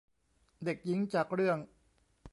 [0.63, 1.57] เด็กหญิงจากเรื่อง